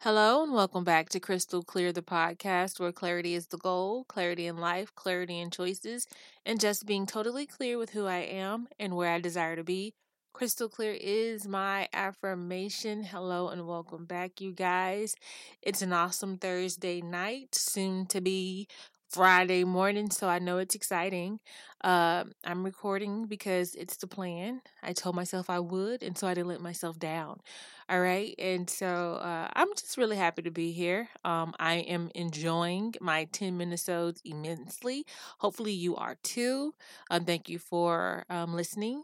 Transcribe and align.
Hello 0.00 0.42
and 0.42 0.52
welcome 0.52 0.82
back 0.82 1.10
to 1.10 1.20
Crystal 1.20 1.62
Clear, 1.62 1.92
the 1.92 2.02
podcast 2.02 2.80
where 2.80 2.90
clarity 2.90 3.34
is 3.34 3.46
the 3.48 3.58
goal, 3.58 4.04
clarity 4.04 4.46
in 4.46 4.56
life, 4.56 4.94
clarity 4.94 5.38
in 5.38 5.50
choices, 5.50 6.06
and 6.44 6.58
just 6.58 6.86
being 6.86 7.06
totally 7.06 7.46
clear 7.46 7.76
with 7.78 7.90
who 7.90 8.06
I 8.06 8.18
am 8.18 8.66
and 8.78 8.96
where 8.96 9.12
I 9.12 9.20
desire 9.20 9.56
to 9.56 9.62
be. 9.64 9.92
Crystal 10.32 10.68
clear 10.68 10.96
is 10.98 11.46
my 11.46 11.88
affirmation. 11.92 13.04
Hello 13.04 13.48
and 13.48 13.66
welcome 13.66 14.06
back, 14.06 14.40
you 14.40 14.52
guys. 14.52 15.14
It's 15.62 15.82
an 15.82 15.92
awesome 15.92 16.38
Thursday 16.38 17.00
night, 17.02 17.54
soon 17.54 18.06
to 18.06 18.20
be 18.20 18.68
Friday 19.10 19.64
morning, 19.64 20.10
so 20.10 20.28
I 20.28 20.38
know 20.38 20.58
it's 20.58 20.74
exciting. 20.76 21.40
Uh, 21.82 22.24
I'm 22.44 22.64
recording 22.64 23.26
because 23.26 23.74
it's 23.74 23.96
the 23.96 24.06
plan. 24.06 24.62
I 24.82 24.92
told 24.92 25.16
myself 25.16 25.50
I 25.50 25.58
would, 25.58 26.02
and 26.04 26.16
so 26.16 26.28
I 26.28 26.34
didn't 26.34 26.48
let 26.48 26.60
myself 26.60 26.98
down. 26.98 27.40
All 27.88 28.00
right, 28.00 28.34
and 28.38 28.70
so 28.70 29.14
uh, 29.20 29.48
I'm 29.54 29.68
just 29.76 29.96
really 29.96 30.16
happy 30.16 30.42
to 30.42 30.50
be 30.52 30.70
here. 30.70 31.08
Um, 31.24 31.54
I 31.58 31.76
am 31.76 32.10
enjoying 32.14 32.94
my 33.00 33.24
10 33.32 33.58
minisodes 33.58 34.20
immensely. 34.24 35.04
Hopefully, 35.38 35.72
you 35.72 35.96
are 35.96 36.16
too. 36.22 36.74
Um, 37.10 37.24
thank 37.24 37.48
you 37.48 37.58
for 37.58 38.24
um, 38.30 38.54
listening. 38.54 39.02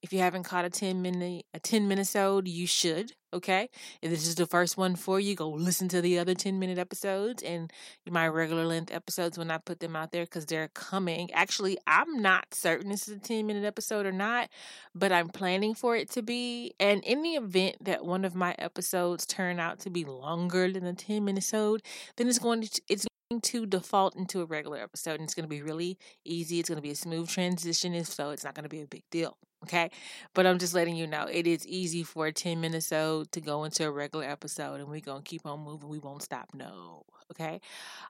If 0.00 0.12
you 0.12 0.20
haven't 0.20 0.44
caught 0.44 0.64
a 0.64 0.70
10 0.70 1.02
minute 1.02 1.44
a 1.52 1.58
10 1.58 1.88
minisode, 1.88 2.46
you 2.46 2.68
should, 2.68 3.12
okay? 3.34 3.68
If 4.00 4.10
this 4.10 4.28
is 4.28 4.36
the 4.36 4.46
first 4.46 4.76
one 4.76 4.94
for 4.94 5.18
you, 5.18 5.34
go 5.34 5.50
listen 5.50 5.88
to 5.88 6.00
the 6.00 6.20
other 6.20 6.34
10 6.34 6.58
minute 6.60 6.78
episodes 6.78 7.42
and 7.42 7.72
my 8.08 8.28
regular 8.28 8.64
length 8.64 8.92
episodes 8.94 9.36
when 9.36 9.50
I 9.50 9.58
put 9.58 9.80
them 9.80 9.96
out 9.96 10.12
there 10.12 10.24
cuz 10.24 10.46
they're 10.46 10.68
coming. 10.68 11.32
Actually, 11.32 11.78
I'm 11.86 12.22
not 12.22 12.54
certain 12.54 12.90
this 12.90 13.08
is 13.08 13.16
a 13.16 13.18
10 13.18 13.44
minute 13.44 13.64
episode 13.64 14.06
or 14.06 14.12
not, 14.12 14.50
but 14.94 15.10
I'm 15.10 15.28
planning 15.28 15.74
for 15.74 15.96
it 15.96 16.10
to 16.10 16.22
be. 16.22 16.74
And 16.78 17.02
in 17.02 17.22
the 17.22 17.34
event 17.34 17.76
that 17.84 18.04
one 18.04 18.24
of 18.24 18.36
my 18.36 18.54
episodes 18.58 19.26
turn 19.26 19.58
out 19.58 19.80
to 19.80 19.90
be 19.90 20.04
longer 20.04 20.70
than 20.70 20.86
a 20.86 20.94
10 20.94 21.26
minisode, 21.26 21.80
then 22.16 22.28
it's 22.28 22.38
going 22.38 22.62
to 22.62 22.82
it's 22.88 23.06
to 23.42 23.66
default 23.66 24.16
into 24.16 24.40
a 24.40 24.46
regular 24.46 24.78
episode 24.78 25.16
and 25.16 25.24
it's 25.24 25.34
going 25.34 25.44
to 25.44 25.48
be 25.48 25.60
really 25.60 25.98
easy. 26.24 26.60
It's 26.60 26.68
going 26.68 26.76
to 26.76 26.82
be 26.82 26.90
a 26.90 26.96
smooth 26.96 27.28
transition, 27.28 27.92
and 27.92 28.06
so 28.06 28.30
it's 28.30 28.42
not 28.42 28.54
going 28.54 28.62
to 28.62 28.70
be 28.70 28.80
a 28.80 28.86
big 28.86 29.02
deal. 29.10 29.36
Okay. 29.64 29.90
But 30.32 30.46
I'm 30.46 30.58
just 30.58 30.72
letting 30.72 30.96
you 30.96 31.06
know 31.06 31.26
it 31.30 31.46
is 31.46 31.66
easy 31.66 32.02
for 32.04 32.26
a 32.26 32.32
10 32.32 32.60
minute 32.60 32.76
episode 32.76 33.30
to 33.32 33.40
go 33.40 33.64
into 33.64 33.84
a 33.84 33.90
regular 33.90 34.24
episode 34.24 34.80
and 34.80 34.88
we're 34.88 35.00
going 35.00 35.22
to 35.22 35.28
keep 35.28 35.44
on 35.44 35.60
moving. 35.60 35.88
We 35.88 35.98
won't 35.98 36.22
stop. 36.22 36.50
No. 36.54 37.04
Okay. 37.32 37.60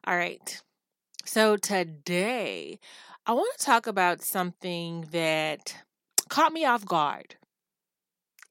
All 0.07 0.17
right. 0.17 0.63
So 1.25 1.57
today 1.57 2.79
I 3.27 3.33
want 3.33 3.59
to 3.59 3.65
talk 3.65 3.87
about 3.87 4.23
something 4.23 5.09
that 5.11 5.75
caught 6.29 6.53
me 6.53 6.65
off 6.65 6.85
guard. 6.85 7.37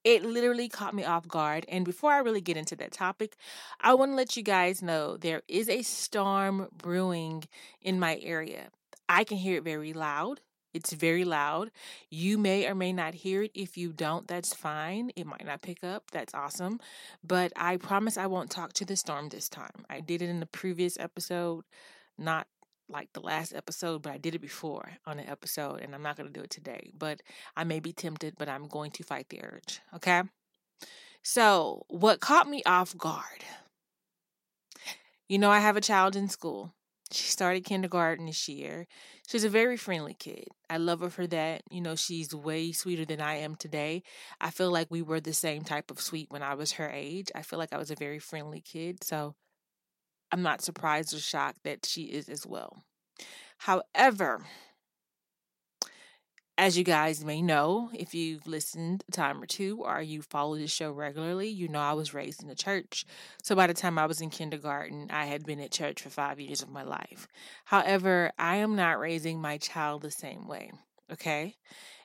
It 0.07 0.23
literally 0.23 0.69
caught 0.69 0.93
me 0.93 1.03
off 1.03 1.27
guard. 1.27 1.65
And 1.67 1.83
before 1.83 2.13
I 2.13 2.19
really 2.19 2.39
get 2.39 2.55
into 2.55 2.77
that 2.77 2.93
topic, 2.93 3.35
I 3.81 3.93
want 3.93 4.13
to 4.13 4.15
let 4.15 4.37
you 4.37 4.41
guys 4.41 4.81
know 4.81 5.17
there 5.17 5.41
is 5.49 5.67
a 5.67 5.81
storm 5.81 6.69
brewing 6.77 7.43
in 7.81 7.99
my 7.99 8.17
area. 8.23 8.69
I 9.09 9.25
can 9.25 9.35
hear 9.35 9.57
it 9.57 9.65
very 9.65 9.91
loud. 9.91 10.39
It's 10.73 10.93
very 10.93 11.25
loud. 11.25 11.71
You 12.09 12.37
may 12.37 12.67
or 12.67 12.73
may 12.73 12.93
not 12.93 13.15
hear 13.15 13.43
it. 13.43 13.51
If 13.53 13.75
you 13.75 13.91
don't, 13.91 14.29
that's 14.29 14.53
fine. 14.53 15.11
It 15.17 15.27
might 15.27 15.45
not 15.45 15.61
pick 15.61 15.83
up. 15.83 16.09
That's 16.13 16.33
awesome. 16.33 16.79
But 17.21 17.51
I 17.57 17.75
promise 17.75 18.17
I 18.17 18.27
won't 18.27 18.49
talk 18.49 18.71
to 18.73 18.85
the 18.85 18.95
storm 18.95 19.27
this 19.27 19.49
time. 19.49 19.83
I 19.89 19.99
did 19.99 20.21
it 20.21 20.29
in 20.29 20.39
the 20.39 20.45
previous 20.45 20.97
episode, 20.97 21.65
not 22.17 22.47
like 22.89 23.11
the 23.13 23.21
last 23.21 23.53
episode, 23.53 24.01
but 24.01 24.13
I 24.13 24.17
did 24.17 24.35
it 24.35 24.41
before 24.41 24.91
on 25.05 25.19
an 25.19 25.27
episode, 25.27 25.81
and 25.81 25.93
I'm 25.93 26.03
not 26.03 26.17
going 26.17 26.27
to 26.27 26.33
do 26.33 26.43
it 26.43 26.49
today. 26.49 26.91
But 26.97 27.21
I 27.55 27.63
may 27.63 27.79
be 27.79 27.93
tempted, 27.93 28.35
but 28.37 28.49
I'm 28.49 28.67
going 28.67 28.91
to 28.91 29.03
fight 29.03 29.29
the 29.29 29.43
urge. 29.43 29.81
Okay? 29.95 30.23
So, 31.23 31.85
what 31.89 32.19
caught 32.19 32.49
me 32.49 32.63
off 32.65 32.97
guard? 32.97 33.43
You 35.27 35.37
know, 35.37 35.51
I 35.51 35.59
have 35.59 35.75
a 35.75 35.81
child 35.81 36.15
in 36.15 36.29
school. 36.29 36.73
She 37.11 37.29
started 37.29 37.63
kindergarten 37.63 38.25
this 38.25 38.47
year. 38.49 38.87
She's 39.27 39.43
a 39.43 39.49
very 39.49 39.77
friendly 39.77 40.13
kid. 40.13 40.47
I 40.69 40.77
love 40.77 40.99
her 41.01 41.09
for 41.09 41.27
that. 41.27 41.61
You 41.69 41.81
know, 41.81 41.95
she's 41.95 42.33
way 42.33 42.71
sweeter 42.71 43.05
than 43.05 43.21
I 43.21 43.35
am 43.35 43.55
today. 43.55 44.03
I 44.41 44.51
feel 44.51 44.71
like 44.71 44.87
we 44.89 45.01
were 45.01 45.19
the 45.19 45.33
same 45.33 45.63
type 45.63 45.89
of 45.89 46.01
sweet 46.01 46.27
when 46.29 46.43
I 46.43 46.55
was 46.55 46.73
her 46.73 46.89
age. 46.89 47.31
I 47.33 47.43
feel 47.43 47.59
like 47.59 47.73
I 47.73 47.77
was 47.77 47.91
a 47.91 47.95
very 47.95 48.19
friendly 48.19 48.61
kid. 48.61 49.03
So 49.03 49.35
I'm 50.31 50.41
not 50.41 50.61
surprised 50.61 51.13
or 51.13 51.19
shocked 51.19 51.63
that 51.63 51.85
she 51.85 52.03
is 52.03 52.29
as 52.29 52.45
well. 52.45 52.83
However, 53.59 54.45
as 56.57 56.77
you 56.77 56.83
guys 56.83 57.23
may 57.23 57.41
know, 57.41 57.91
if 57.93 58.15
you've 58.15 58.47
listened 58.47 59.03
a 59.07 59.11
time 59.11 59.41
or 59.41 59.45
two 59.45 59.83
or 59.83 60.01
you 60.01 60.23
follow 60.23 60.57
the 60.57 60.67
show 60.67 60.91
regularly, 60.91 61.47
you 61.47 61.67
know 61.67 61.79
I 61.79 61.93
was 61.93 62.15
raised 62.15 62.41
in 62.41 62.47
the 62.47 62.55
church. 62.55 63.05
So 63.43 63.55
by 63.55 63.67
the 63.67 63.75
time 63.75 63.99
I 63.99 64.07
was 64.07 64.21
in 64.21 64.31
kindergarten, 64.31 65.07
I 65.11 65.25
had 65.25 65.45
been 65.45 65.59
at 65.59 65.71
church 65.71 66.01
for 66.01 66.09
five 66.09 66.39
years 66.39 66.63
of 66.63 66.69
my 66.69 66.83
life. 66.83 67.27
However, 67.65 68.31
I 68.39 68.57
am 68.57 68.75
not 68.75 68.99
raising 68.99 69.39
my 69.39 69.57
child 69.57 70.01
the 70.01 70.11
same 70.11 70.47
way. 70.47 70.71
Okay. 71.11 71.55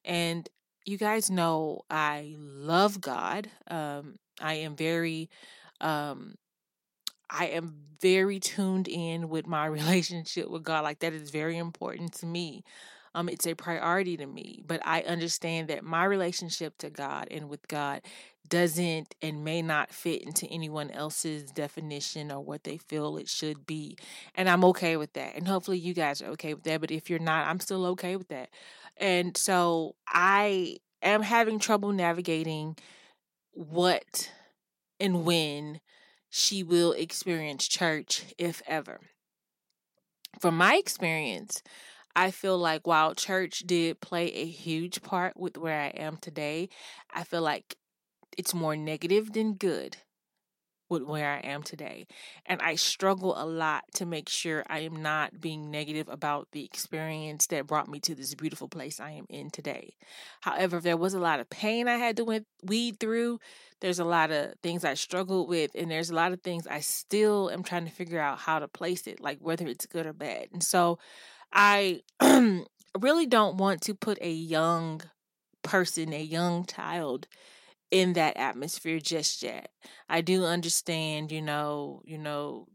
And 0.04 0.46
you 0.84 0.98
guys 0.98 1.30
know 1.30 1.82
I 1.88 2.34
love 2.38 3.00
God. 3.00 3.48
Um, 3.68 4.16
I 4.38 4.54
am 4.54 4.76
very 4.76 5.30
um, 5.80 6.34
I 7.32 7.46
am 7.46 7.74
very 8.00 8.38
tuned 8.38 8.86
in 8.88 9.28
with 9.28 9.46
my 9.46 9.66
relationship 9.80 10.50
with 10.50 10.62
God. 10.62 10.84
Like 10.84 11.00
that 11.00 11.12
is 11.12 11.30
very 11.30 11.56
important 11.56 12.12
to 12.14 12.26
me 12.26 12.62
um, 13.14 13.28
it's 13.28 13.46
a 13.46 13.54
priority 13.54 14.16
to 14.16 14.26
me. 14.26 14.62
But 14.66 14.80
I 14.84 15.02
understand 15.02 15.68
that 15.68 15.84
my 15.84 16.04
relationship 16.04 16.78
to 16.78 16.90
God 16.90 17.28
and 17.30 17.48
with 17.48 17.66
God 17.68 18.02
doesn't 18.48 19.14
and 19.22 19.44
may 19.44 19.62
not 19.62 19.92
fit 19.92 20.22
into 20.22 20.46
anyone 20.46 20.90
else's 20.90 21.50
definition 21.50 22.30
or 22.30 22.40
what 22.40 22.64
they 22.64 22.78
feel 22.78 23.16
it 23.16 23.28
should 23.28 23.66
be. 23.66 23.96
And 24.34 24.48
I'm 24.48 24.64
okay 24.66 24.96
with 24.96 25.12
that. 25.14 25.36
And 25.36 25.46
hopefully 25.46 25.78
you 25.78 25.94
guys 25.94 26.20
are 26.22 26.30
okay 26.30 26.54
with 26.54 26.64
that. 26.64 26.80
But 26.80 26.90
if 26.90 27.08
you're 27.08 27.18
not, 27.18 27.46
I'm 27.46 27.60
still 27.60 27.86
okay 27.86 28.16
with 28.16 28.28
that. 28.28 28.50
And 28.96 29.36
so 29.36 29.94
I 30.06 30.78
am 31.02 31.22
having 31.22 31.58
trouble 31.58 31.92
navigating 31.92 32.76
what 33.52 34.30
and 35.00 35.24
when 35.24 35.80
she 36.34 36.62
will 36.62 36.92
experience 36.92 37.68
church, 37.68 38.24
if 38.38 38.62
ever. 38.66 39.00
From 40.40 40.56
my 40.56 40.76
experience, 40.76 41.62
I 42.16 42.30
feel 42.30 42.56
like 42.56 42.86
while 42.86 43.14
church 43.14 43.60
did 43.66 44.00
play 44.00 44.32
a 44.32 44.46
huge 44.46 45.02
part 45.02 45.36
with 45.36 45.58
where 45.58 45.78
I 45.78 45.88
am 45.88 46.16
today, 46.16 46.70
I 47.12 47.24
feel 47.24 47.42
like 47.42 47.76
it's 48.38 48.54
more 48.54 48.76
negative 48.76 49.32
than 49.34 49.54
good 49.54 49.98
with 50.92 51.02
where 51.02 51.32
I 51.32 51.38
am 51.38 51.62
today. 51.62 52.06
And 52.46 52.62
I 52.62 52.76
struggle 52.76 53.34
a 53.36 53.46
lot 53.46 53.84
to 53.94 54.06
make 54.06 54.28
sure 54.28 54.64
I 54.68 54.80
am 54.80 55.02
not 55.02 55.40
being 55.40 55.70
negative 55.70 56.08
about 56.08 56.48
the 56.52 56.64
experience 56.64 57.46
that 57.48 57.66
brought 57.66 57.88
me 57.88 57.98
to 58.00 58.14
this 58.14 58.34
beautiful 58.34 58.68
place 58.68 59.00
I 59.00 59.12
am 59.12 59.26
in 59.28 59.50
today. 59.50 59.96
However, 60.42 60.80
there 60.80 60.96
was 60.96 61.14
a 61.14 61.18
lot 61.18 61.40
of 61.40 61.50
pain 61.50 61.88
I 61.88 61.96
had 61.96 62.16
to 62.18 62.44
weed 62.62 63.00
through. 63.00 63.40
There's 63.80 63.98
a 63.98 64.04
lot 64.04 64.30
of 64.30 64.54
things 64.62 64.84
I 64.84 64.94
struggled 64.94 65.48
with, 65.48 65.72
and 65.74 65.90
there's 65.90 66.10
a 66.10 66.14
lot 66.14 66.32
of 66.32 66.42
things 66.42 66.66
I 66.68 66.80
still 66.80 67.50
am 67.50 67.64
trying 67.64 67.86
to 67.86 67.90
figure 67.90 68.20
out 68.20 68.38
how 68.38 68.60
to 68.60 68.68
place 68.68 69.08
it, 69.08 69.20
like 69.20 69.38
whether 69.40 69.66
it's 69.66 69.86
good 69.86 70.06
or 70.06 70.12
bad. 70.12 70.48
And 70.52 70.62
so 70.62 70.98
I 71.52 72.02
really 73.00 73.26
don't 73.26 73.56
want 73.56 73.80
to 73.82 73.94
put 73.94 74.18
a 74.20 74.30
young 74.30 75.02
person, 75.62 76.12
a 76.12 76.22
young 76.22 76.64
child 76.66 77.26
in 77.92 78.14
that 78.14 78.38
atmosphere 78.38 79.00
just 79.00 79.44
yet. 79.44 79.70
I 80.10 80.22
do 80.22 80.46
understand, 80.46 81.32
you 81.32 81.42
know, 81.42 82.02
you 82.06 82.18
know, 82.18 82.68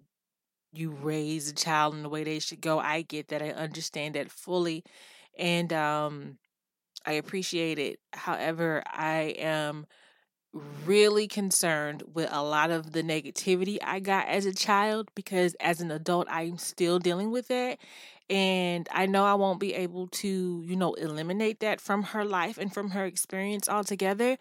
you 0.74 0.92
raise 0.92 1.50
a 1.50 1.56
child 1.56 1.96
in 1.96 2.04
the 2.04 2.10
way 2.10 2.24
they 2.24 2.40
should 2.40 2.62
go. 2.62 2.80
I 2.80 3.02
get 3.02 3.30
that. 3.30 3.42
I 3.42 3.52
understand 3.52 4.16
that 4.16 4.32
fully. 4.32 4.84
And 5.38 5.72
um 5.74 6.38
I 7.06 7.14
appreciate 7.14 7.80
it. 7.80 8.00
However, 8.14 8.84
I 8.88 9.36
am 9.40 9.88
really 10.86 11.28
concerned 11.28 12.04
with 12.14 12.30
a 12.32 12.42
lot 12.42 12.72
of 12.72 12.94
the 12.94 13.04
negativity 13.04 13.78
I 13.84 14.00
got 14.00 14.28
as 14.28 14.46
a 14.46 14.54
child 14.54 15.10
because 15.14 15.56
as 15.60 15.82
an 15.82 15.92
adult 15.92 16.28
I'm 16.30 16.58
still 16.58 17.00
dealing 17.00 17.32
with 17.32 17.48
that 17.50 17.78
and 18.30 18.88
I 18.92 19.06
know 19.06 19.26
I 19.26 19.36
won't 19.36 19.60
be 19.60 19.74
able 19.74 20.08
to, 20.08 20.64
you 20.66 20.76
know, 20.76 20.94
eliminate 20.96 21.60
that 21.62 21.80
from 21.80 22.04
her 22.04 22.26
life 22.26 22.58
and 22.58 22.74
from 22.74 22.92
her 22.92 23.06
experience 23.06 23.70
altogether. 23.70 24.38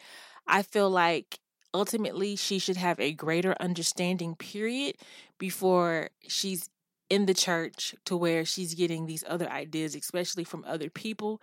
I 0.47 0.63
feel 0.63 0.91
like 0.91 1.39
ultimately 1.75 2.37
she 2.37 2.59
should 2.59 2.77
have 2.77 2.99
a 3.01 3.13
greater 3.13 3.55
understanding, 3.61 4.35
period, 4.37 4.97
before 5.39 6.11
she's 6.27 6.71
in 7.11 7.27
the 7.27 7.35
church 7.35 7.95
to 8.05 8.17
where 8.17 8.45
she's 8.45 8.75
getting 8.75 9.07
these 9.07 9.25
other 9.29 9.49
ideas, 9.51 9.95
especially 9.95 10.45
from 10.45 10.65
other 10.67 10.91
people, 10.91 11.41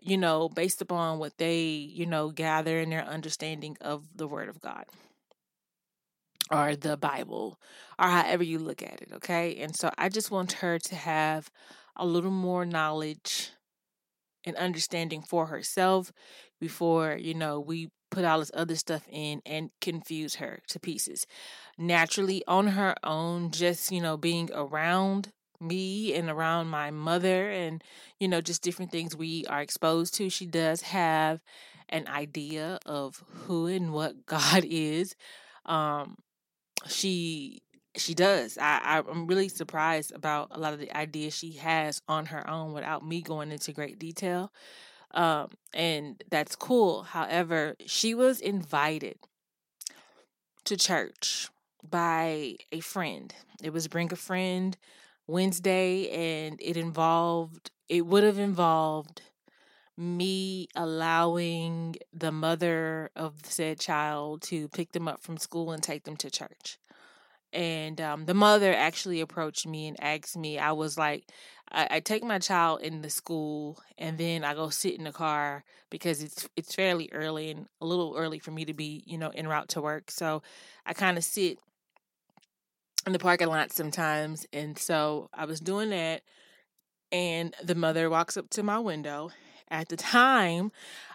you 0.00 0.16
know, 0.16 0.48
based 0.48 0.80
upon 0.80 1.18
what 1.18 1.38
they, 1.38 1.62
you 1.62 2.06
know, 2.06 2.30
gather 2.30 2.78
in 2.78 2.90
their 2.90 3.04
understanding 3.04 3.76
of 3.80 4.16
the 4.16 4.26
Word 4.26 4.48
of 4.48 4.60
God 4.60 4.84
or 6.50 6.76
the 6.76 6.96
Bible 6.96 7.58
or 7.98 8.08
however 8.08 8.42
you 8.42 8.58
look 8.58 8.82
at 8.82 9.00
it, 9.00 9.10
okay? 9.14 9.56
And 9.56 9.74
so 9.76 9.90
I 9.98 10.08
just 10.08 10.30
want 10.30 10.52
her 10.52 10.78
to 10.78 10.94
have 10.94 11.50
a 11.96 12.06
little 12.06 12.30
more 12.30 12.64
knowledge 12.64 13.50
and 14.44 14.56
understanding 14.56 15.22
for 15.22 15.46
herself 15.46 16.12
before, 16.60 17.16
you 17.20 17.34
know, 17.34 17.60
we 17.60 17.90
put 18.12 18.24
all 18.24 18.38
this 18.38 18.50
other 18.54 18.76
stuff 18.76 19.02
in 19.10 19.42
and 19.44 19.70
confuse 19.80 20.36
her 20.36 20.60
to 20.68 20.78
pieces. 20.78 21.26
Naturally, 21.76 22.44
on 22.46 22.68
her 22.68 22.94
own, 23.02 23.50
just, 23.50 23.90
you 23.90 24.00
know, 24.00 24.16
being 24.16 24.50
around 24.54 25.32
me 25.58 26.14
and 26.14 26.28
around 26.28 26.68
my 26.68 26.90
mother 26.90 27.50
and, 27.50 27.82
you 28.20 28.28
know, 28.28 28.40
just 28.40 28.62
different 28.62 28.92
things 28.92 29.16
we 29.16 29.44
are 29.46 29.62
exposed 29.62 30.14
to, 30.14 30.28
she 30.28 30.46
does 30.46 30.82
have 30.82 31.40
an 31.88 32.06
idea 32.06 32.78
of 32.86 33.24
who 33.46 33.66
and 33.66 33.92
what 33.92 34.26
God 34.26 34.64
is. 34.64 35.16
Um, 35.66 36.18
she 36.86 37.62
she 37.94 38.14
does. 38.14 38.56
I, 38.58 39.02
I'm 39.06 39.26
really 39.26 39.48
surprised 39.48 40.12
about 40.12 40.48
a 40.50 40.58
lot 40.58 40.72
of 40.72 40.78
the 40.78 40.96
ideas 40.96 41.36
she 41.36 41.52
has 41.52 42.00
on 42.08 42.26
her 42.26 42.48
own 42.48 42.72
without 42.72 43.06
me 43.06 43.20
going 43.20 43.52
into 43.52 43.72
great 43.72 43.98
detail. 43.98 44.50
Um, 45.14 45.50
and 45.74 46.22
that's 46.30 46.56
cool. 46.56 47.02
However, 47.02 47.76
she 47.86 48.14
was 48.14 48.40
invited 48.40 49.18
to 50.64 50.76
church 50.76 51.48
by 51.88 52.56
a 52.70 52.80
friend. 52.80 53.34
It 53.62 53.72
was 53.72 53.88
Bring 53.88 54.12
a 54.12 54.16
Friend 54.16 54.76
Wednesday, 55.26 56.08
and 56.10 56.60
it 56.60 56.76
involved, 56.76 57.70
it 57.88 58.06
would 58.06 58.24
have 58.24 58.38
involved 58.38 59.22
me 59.96 60.68
allowing 60.74 61.96
the 62.12 62.32
mother 62.32 63.10
of 63.14 63.34
said 63.44 63.78
child 63.78 64.42
to 64.42 64.68
pick 64.68 64.92
them 64.92 65.06
up 65.06 65.22
from 65.22 65.36
school 65.36 65.70
and 65.70 65.82
take 65.82 66.04
them 66.04 66.16
to 66.16 66.30
church 66.30 66.78
and 67.52 68.00
um, 68.00 68.24
the 68.24 68.34
mother 68.34 68.74
actually 68.74 69.20
approached 69.20 69.66
me 69.66 69.88
and 69.88 70.02
asked 70.02 70.36
me 70.36 70.58
i 70.58 70.72
was 70.72 70.96
like 70.96 71.24
I, 71.70 71.88
I, 71.90 72.00
take 72.00 72.22
my 72.22 72.38
child 72.38 72.82
in 72.82 73.00
the 73.00 73.10
school 73.10 73.80
and 73.98 74.18
then 74.18 74.44
i 74.44 74.54
go 74.54 74.70
sit 74.70 74.96
in 74.96 75.04
the 75.04 75.12
car 75.12 75.64
because 75.90 76.22
it's 76.22 76.48
it's 76.56 76.74
fairly 76.74 77.08
early 77.12 77.50
and 77.50 77.66
a 77.80 77.86
little 77.86 78.14
early 78.16 78.38
for 78.38 78.50
me 78.50 78.64
to 78.64 78.74
be 78.74 79.02
you 79.06 79.18
know 79.18 79.28
en 79.28 79.46
route 79.46 79.68
to 79.70 79.80
work. 79.80 80.10
So 80.10 80.42
i 80.86 80.92
kind 80.92 81.18
of 81.18 81.24
sit 81.24 81.58
in 83.06 83.12
the 83.12 83.18
parking 83.18 83.48
lot 83.48 83.72
sometimes 83.72 84.46
and 84.52 84.78
so 84.78 85.28
i 85.34 85.44
was 85.44 85.60
doing 85.60 85.90
that 85.90 86.22
and 87.10 87.54
the 87.62 87.74
mother 87.74 88.08
walks 88.08 88.36
up 88.36 88.48
to 88.50 88.62
my 88.62 88.78
window 88.78 89.30
at 89.72 89.88
the 89.88 89.96
time 89.96 90.70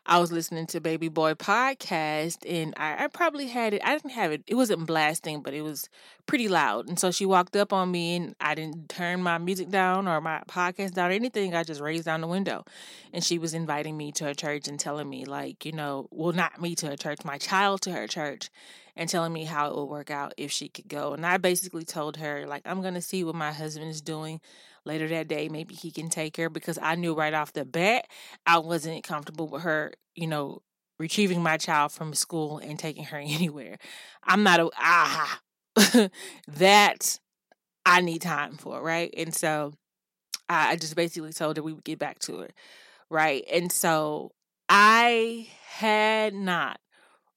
I 0.07 0.19
was 0.19 0.31
listening 0.31 0.65
to 0.67 0.81
Baby 0.81 1.09
Boy 1.09 1.35
podcast 1.35 2.37
and 2.49 2.73
I, 2.75 3.03
I, 3.03 3.07
probably 3.07 3.47
had 3.47 3.73
it 3.73 3.81
I 3.85 3.93
didn't 3.93 4.11
have 4.11 4.31
it 4.31 4.43
it 4.47 4.55
wasn't 4.55 4.87
blasting 4.87 5.41
but 5.41 5.53
it 5.53 5.61
was 5.61 5.89
pretty 6.25 6.47
loud. 6.47 6.89
And 6.89 6.99
so 6.99 7.11
she 7.11 7.25
walked 7.25 7.55
up 7.55 7.71
on 7.71 7.91
me 7.91 8.15
and 8.15 8.35
I 8.41 8.55
didn't 8.55 8.89
turn 8.89 9.21
my 9.21 9.37
music 9.37 9.69
down 9.69 10.07
or 10.07 10.19
my 10.19 10.41
podcast 10.49 10.93
down 10.93 11.11
or 11.11 11.13
anything 11.13 11.53
I 11.53 11.63
just 11.63 11.79
raised 11.79 12.05
down 12.05 12.21
the 12.21 12.27
window. 12.27 12.65
And 13.13 13.23
she 13.23 13.37
was 13.37 13.53
inviting 13.53 13.95
me 13.95 14.11
to 14.13 14.25
her 14.25 14.33
church 14.33 14.67
and 14.67 14.79
telling 14.79 15.09
me 15.09 15.25
like 15.25 15.63
you 15.63 15.71
know 15.71 16.07
well 16.09 16.33
not 16.33 16.59
me 16.59 16.73
to 16.75 16.87
her 16.87 16.97
church 16.97 17.19
my 17.23 17.37
child 17.37 17.81
to 17.81 17.91
her 17.91 18.07
church 18.07 18.49
and 18.95 19.07
telling 19.07 19.31
me 19.31 19.45
how 19.45 19.69
it 19.69 19.75
would 19.75 19.85
work 19.85 20.09
out 20.09 20.33
if 20.37 20.51
she 20.51 20.67
could 20.67 20.87
go. 20.87 21.13
And 21.13 21.25
I 21.25 21.37
basically 21.37 21.85
told 21.85 22.17
her 22.17 22.47
like 22.47 22.63
I'm 22.65 22.81
to 22.81 23.01
see 23.01 23.23
what 23.23 23.35
my 23.35 23.51
husband 23.51 23.89
is 23.89 24.01
doing 24.01 24.41
later 24.87 25.07
that 25.09 25.27
day. 25.27 25.49
Maybe 25.49 25.75
he 25.75 25.91
can 25.91 26.09
take 26.09 26.37
her 26.37 26.49
because 26.49 26.79
I 26.81 26.95
knew 26.95 27.13
right 27.13 27.33
off 27.33 27.53
the 27.53 27.65
bat 27.65 28.07
I 28.45 28.57
wasn't 28.59 29.03
comfortable 29.03 29.47
with 29.47 29.63
her, 29.63 29.93
you 30.15 30.27
know, 30.27 30.61
retrieving 30.99 31.43
my 31.43 31.57
child 31.57 31.91
from 31.91 32.13
school 32.13 32.57
and 32.57 32.79
taking 32.79 33.05
her 33.05 33.17
anywhere. 33.23 33.77
I'm 34.23 34.43
not 34.43 34.59
a 34.59 34.69
ah 34.77 35.39
that 36.47 37.19
I 37.85 38.01
need 38.01 38.21
time 38.21 38.57
for, 38.57 38.81
right? 38.81 39.13
And 39.15 39.33
so 39.33 39.73
I, 40.49 40.71
I 40.71 40.75
just 40.75 40.95
basically 40.95 41.33
told 41.33 41.57
her 41.57 41.63
we 41.63 41.73
would 41.73 41.83
get 41.83 41.99
back 41.99 42.19
to 42.19 42.39
her, 42.39 42.49
right? 43.09 43.43
And 43.51 43.71
so 43.71 44.31
I 44.69 45.47
had 45.67 46.33
not 46.33 46.79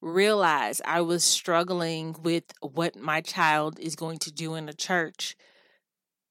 realized 0.01 0.81
I 0.83 1.01
was 1.01 1.23
struggling 1.23 2.15
with 2.23 2.45
what 2.61 2.95
my 2.95 3.21
child 3.21 3.79
is 3.79 3.95
going 3.95 4.17
to 4.19 4.31
do 4.31 4.55
in 4.55 4.65
the 4.65 4.73
church 4.73 5.35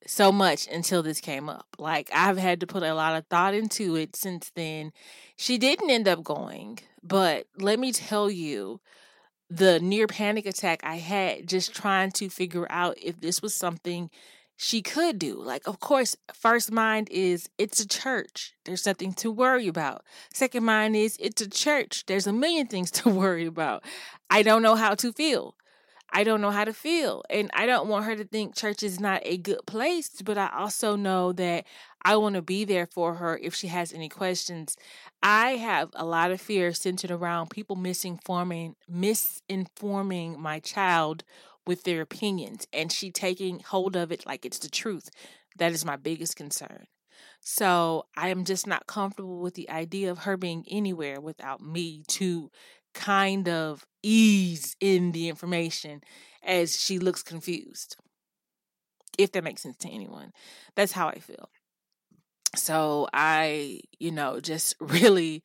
so 0.07 0.33
much 0.33 0.67
until 0.69 1.03
this 1.03 1.21
came 1.21 1.49
up. 1.49 1.67
Like 1.79 2.11
I've 2.13 2.39
had 2.39 2.61
to 2.61 2.67
put 2.67 2.83
a 2.83 2.95
lot 2.95 3.17
of 3.17 3.27
thought 3.27 3.55
into 3.55 3.97
it 3.97 4.17
since 4.17 4.51
then. 4.55 4.93
She 5.37 5.59
didn't 5.59 5.91
end 5.91 6.09
up 6.09 6.25
going, 6.25 6.79
but 7.03 7.47
let 7.59 7.79
me 7.79 7.93
tell 7.93 8.31
you 8.31 8.81
the 9.49 9.81
near 9.81 10.07
panic 10.07 10.47
attack 10.47 10.81
I 10.85 10.97
had 10.97 11.49
just 11.49 11.75
trying 11.75 12.13
to 12.13 12.29
figure 12.29 12.67
out 12.71 12.97
if 13.03 13.21
this 13.21 13.43
was 13.43 13.55
something 13.55 14.11
she 14.57 14.83
could 14.83 15.19
do. 15.19 15.43
Like, 15.43 15.67
of 15.67 15.81
course, 15.81 16.17
first 16.35 16.71
mind 16.71 17.09
is 17.11 17.49
it's 17.57 17.81
a 17.81 17.89
church. 17.89 18.53
There's 18.65 18.85
nothing 18.85 19.15
to 19.15 19.31
worry 19.31 19.67
about. 19.67 20.05
Second 20.35 20.65
mind 20.65 20.95
is 20.97 21.17
it's 21.19 21.41
a 21.41 21.49
church. 21.49 22.05
There's 22.07 22.27
a 22.27 22.33
million 22.33 22.67
things 22.67 22.91
to 23.03 23.09
worry 23.09 23.47
about. 23.47 23.83
I 24.29 24.43
don't 24.43 24.63
know 24.63 24.77
how 24.77 24.95
to 24.97 25.13
feel. 25.13 25.57
I 26.13 26.25
don't 26.25 26.41
know 26.41 26.51
how 26.51 26.65
to 26.65 26.73
feel. 26.73 27.23
And 27.31 27.51
I 27.55 27.67
don't 27.67 27.89
want 27.89 28.05
her 28.07 28.17
to 28.17 28.25
think 28.25 28.55
church 28.55 28.83
is 28.83 28.99
not 28.99 29.23
a 29.25 29.37
good 29.37 29.65
place, 29.67 30.11
but 30.23 30.37
I 30.37 30.51
also 30.57 30.97
know 30.97 31.33
that 31.33 31.67
I 32.03 32.17
want 32.17 32.35
to 32.35 32.43
be 32.43 32.65
there 32.65 32.87
for 32.87 33.15
her 33.15 33.39
if 33.39 33.55
she 33.55 33.69
has 33.69 33.93
any 33.93 34.09
questions. 34.09 34.77
I 35.23 35.53
have 35.53 35.91
a 35.95 36.05
lot 36.05 36.31
of 36.31 36.41
fear 36.41 36.73
centered 36.73 37.11
around 37.11 37.51
people 37.51 37.77
misinforming 37.77 38.75
misinforming 38.91 40.39
my 40.39 40.59
child 40.61 41.25
with 41.67 41.85
their 41.85 42.01
opinions 42.01 42.67
and 42.73 42.91
she 42.91 43.11
taking 43.11 43.61
hold 43.61 43.95
of 43.95 44.11
it 44.11 44.27
like 44.27 44.45
it's 44.45 44.59
the 44.59 44.69
truth. 44.71 45.11
That 45.59 45.73
is 45.73 45.85
my 45.85 45.97
biggest 45.97 46.37
concern. 46.37 46.87
So 47.41 48.07
I 48.17 48.29
am 48.29 48.45
just 48.45 48.67
not 48.67 48.87
comfortable 48.87 49.41
with 49.41 49.55
the 49.55 49.71
idea 49.71 50.11
of 50.11 50.21
her 50.21 50.37
being 50.37 50.65
anywhere 50.71 51.21
without 51.21 51.61
me 51.61 52.03
to 52.09 52.51
kind 52.95 53.49
of 53.49 53.87
ease 54.03 54.77
in 54.81 55.13
the 55.13 55.29
information 55.29 56.03
as 56.43 56.81
she 56.81 56.99
looks 56.99 57.23
confused. 57.23 57.97
If 59.19 59.33
that 59.33 59.45
makes 59.45 59.63
sense 59.63 59.77
to 59.79 59.91
anyone. 59.91 60.33
That's 60.77 60.93
how 60.93 61.09
I 61.09 61.19
feel. 61.19 61.51
So 62.57 63.09
I, 63.13 63.81
you 63.99 64.11
know, 64.11 64.41
just 64.41 64.75
really 64.81 65.43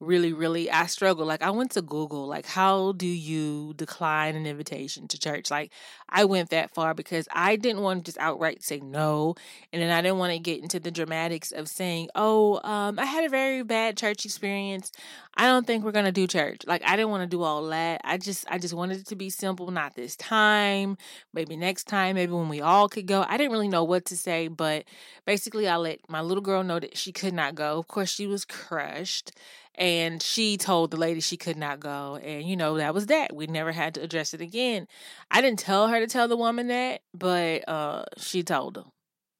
really, 0.00 0.32
really, 0.32 0.70
I 0.70 0.86
struggle. 0.86 1.26
Like, 1.26 1.42
I 1.42 1.50
went 1.50 1.72
to 1.72 1.82
Google, 1.82 2.26
like, 2.26 2.46
how 2.46 2.92
do 2.92 3.06
you 3.06 3.74
decline 3.76 4.34
an 4.34 4.46
invitation 4.46 5.06
to 5.08 5.18
church? 5.18 5.50
Like, 5.50 5.70
I 6.08 6.24
went 6.24 6.48
that 6.50 6.72
far 6.74 6.94
because 6.94 7.28
I 7.30 7.56
didn't 7.56 7.82
want 7.82 8.00
to 8.00 8.04
just 8.04 8.18
outright 8.18 8.62
say 8.62 8.80
no. 8.80 9.34
And 9.72 9.82
then 9.82 9.90
I 9.90 10.00
didn't 10.00 10.18
want 10.18 10.32
to 10.32 10.38
get 10.38 10.62
into 10.62 10.80
the 10.80 10.90
dramatics 10.90 11.52
of 11.52 11.68
saying, 11.68 12.08
oh, 12.14 12.60
um, 12.64 12.98
I 12.98 13.04
had 13.04 13.24
a 13.24 13.28
very 13.28 13.62
bad 13.62 13.98
church 13.98 14.24
experience. 14.24 14.90
I 15.36 15.46
don't 15.46 15.66
think 15.66 15.84
we're 15.84 15.92
going 15.92 16.06
to 16.06 16.12
do 16.12 16.26
church. 16.26 16.62
Like, 16.66 16.82
I 16.84 16.96
didn't 16.96 17.10
want 17.10 17.22
to 17.22 17.36
do 17.36 17.42
all 17.42 17.66
that. 17.68 18.00
I 18.02 18.16
just, 18.16 18.46
I 18.50 18.58
just 18.58 18.74
wanted 18.74 19.00
it 19.00 19.06
to 19.08 19.16
be 19.16 19.28
simple, 19.28 19.70
not 19.70 19.94
this 19.94 20.16
time, 20.16 20.96
maybe 21.34 21.56
next 21.56 21.84
time, 21.84 22.16
maybe 22.16 22.32
when 22.32 22.48
we 22.48 22.62
all 22.62 22.88
could 22.88 23.06
go. 23.06 23.24
I 23.28 23.36
didn't 23.36 23.52
really 23.52 23.68
know 23.68 23.84
what 23.84 24.06
to 24.06 24.16
say, 24.16 24.48
but 24.48 24.84
basically, 25.26 25.68
I 25.68 25.76
let 25.76 26.00
my 26.08 26.22
little 26.22 26.42
girl 26.42 26.64
know 26.64 26.80
that 26.80 26.96
she 26.96 27.12
could 27.12 27.34
not 27.34 27.54
go. 27.54 27.78
Of 27.78 27.86
course, 27.86 28.10
she 28.10 28.26
was 28.26 28.46
crushed 28.46 29.32
and 29.76 30.22
she 30.22 30.56
told 30.56 30.90
the 30.90 30.96
lady 30.96 31.20
she 31.20 31.36
could 31.36 31.56
not 31.56 31.80
go 31.80 32.16
and 32.22 32.48
you 32.48 32.56
know 32.56 32.76
that 32.76 32.94
was 32.94 33.06
that 33.06 33.34
we 33.34 33.46
never 33.46 33.72
had 33.72 33.94
to 33.94 34.02
address 34.02 34.34
it 34.34 34.40
again. 34.40 34.86
I 35.30 35.40
didn't 35.40 35.60
tell 35.60 35.88
her 35.88 36.00
to 36.00 36.06
tell 36.06 36.28
the 36.28 36.36
woman 36.36 36.68
that 36.68 37.02
but 37.14 37.68
uh 37.68 38.04
she 38.18 38.42
told 38.42 38.76
her 38.76 38.84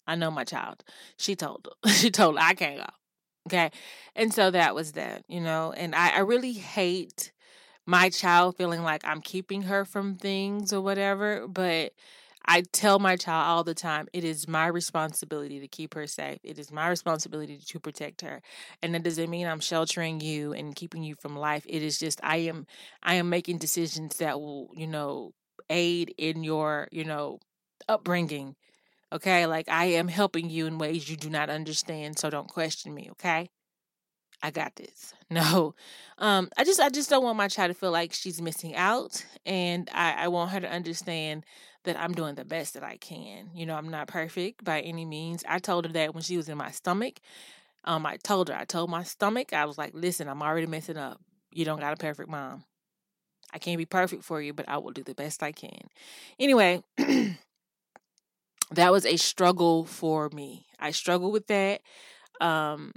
i 0.07 0.15
know 0.17 0.31
my 0.31 0.45
child. 0.45 0.85
She 1.19 1.37
told 1.37 1.69
her 1.85 1.91
she 1.93 2.11
told 2.11 2.39
her 2.39 2.45
i 2.45 2.55
can't 2.55 2.79
go. 2.79 2.87
Okay? 3.49 3.71
And 4.17 4.33
so 4.33 4.51
that 4.51 4.75
was 4.75 4.93
that 4.93 5.25
you 5.29 5.41
know? 5.41 5.73
And 5.77 5.95
i 5.95 6.11
i 6.11 6.21
really 6.21 6.53
hate 6.53 7.33
my 7.87 8.11
child 8.11 8.57
feeling 8.57 8.83
like 8.83 9.03
i'm 9.05 9.21
keeping 9.21 9.63
her 9.63 9.85
from 9.85 10.17
things 10.17 10.73
or 10.73 10.81
whatever 10.81 11.47
but 11.49 11.93
I 12.47 12.63
tell 12.73 12.99
my 12.99 13.17
child 13.17 13.47
all 13.47 13.65
the 13.65 13.75
time, 13.75 14.09
it 14.13 14.25
is 14.25 14.49
my 14.49 14.67
responsibility 14.67 15.61
to 15.61 15.69
keep 15.69 15.95
her 15.95 16.07
safe. 16.07 16.39
It 16.43 16.59
is 16.59 16.73
my 16.73 16.89
responsibility 16.89 17.59
to 17.59 17.81
protect 17.81 18.23
her. 18.23 18.43
And 18.83 18.95
that 18.95 19.03
doesn't 19.03 19.31
mean 19.31 19.47
I'm 19.47 19.61
sheltering 19.61 20.21
you 20.21 20.53
and 20.53 20.75
keeping 20.75 21.03
you 21.03 21.15
from 21.15 21.37
life. 21.37 21.65
It 21.69 21.83
is 21.83 21.99
just 21.99 22.21
I 22.23 22.39
am 22.39 22.67
I 23.03 23.15
am 23.15 23.29
making 23.29 23.59
decisions 23.59 24.17
that 24.17 24.41
will, 24.41 24.71
you 24.75 24.87
know, 24.87 25.33
aid 25.69 26.15
in 26.19 26.43
your, 26.43 26.89
you 26.91 27.05
know, 27.05 27.41
upbringing. 27.89 28.57
Okay? 29.13 29.47
Like 29.47 29.69
I 29.69 29.87
am 29.87 30.09
helping 30.09 30.51
you 30.51 30.67
in 30.67 30.79
ways 30.79 31.09
you 31.11 31.17
do 31.17 31.31
not 31.31 31.51
understand, 31.51 32.19
so 32.19 32.31
don't 32.31 32.49
question 32.49 32.95
me, 32.95 33.09
okay? 33.13 33.51
I 34.43 34.51
got 34.51 34.77
this. 34.77 35.15
No. 35.33 35.77
Um, 36.19 36.49
I 36.59 36.65
just 36.65 36.81
I 36.81 36.89
just 36.89 37.09
don't 37.09 37.23
want 37.23 37.37
my 37.37 37.47
child 37.47 37.69
to 37.71 37.75
feel 37.75 37.93
like 37.93 38.13
she's 38.13 38.43
missing 38.43 38.75
out. 38.75 39.25
And 39.47 39.89
I, 39.95 40.25
I 40.25 40.29
want 40.29 40.51
her 40.51 40.59
to 40.59 40.69
understand 40.69 41.45
that 41.85 41.99
I'm 41.99 42.13
doing 42.13 42.35
the 42.35 42.45
best 42.45 42.75
that 42.75 42.83
I 42.85 42.97
can. 42.97 43.51
You 43.55 43.67
know, 43.67 43.75
I'm 43.75 43.89
not 43.89 44.09
perfect 44.09 44.65
by 44.65 44.81
any 44.81 45.05
means. 45.05 45.45
I 45.49 45.59
told 45.59 45.87
her 45.87 45.93
that 45.93 46.15
when 46.15 46.23
she 46.23 46.37
was 46.37 46.49
in 46.49 46.59
my 46.59 46.71
stomach. 46.71 47.21
Um, 47.85 48.05
I 48.05 48.19
told 48.19 48.49
her, 48.49 48.55
I 48.55 48.65
told 48.65 48.91
my 48.91 49.03
stomach, 49.05 49.53
I 49.53 49.65
was 49.65 49.79
like, 49.79 49.93
listen, 49.95 50.29
I'm 50.29 50.43
already 50.43 50.67
messing 50.67 50.99
up. 50.99 51.21
You 51.51 51.65
don't 51.65 51.81
got 51.81 51.95
a 51.95 51.97
perfect 51.97 52.29
mom. 52.29 52.65
I 53.53 53.59
can't 53.59 53.79
be 53.79 53.87
perfect 53.87 54.23
for 54.23 54.41
you, 54.41 54.53
but 54.53 54.69
I 54.69 54.79
will 54.79 54.93
do 54.93 55.03
the 55.03 55.15
best 55.15 55.43
I 55.43 55.53
can. 55.53 55.89
Anyway, 56.39 56.83
that 58.71 58.93
was 58.93 59.07
a 59.07 59.17
struggle 59.17 59.85
for 59.87 60.29
me. 60.31 60.67
I 60.79 60.93
struggle 60.93 61.33
with 61.33 61.47
that. 61.49 61.81
Um, 62.41 62.93